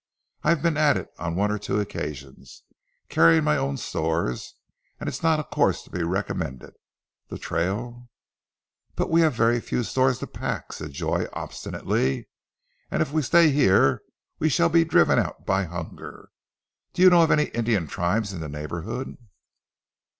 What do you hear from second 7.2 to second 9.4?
The trail" "But we've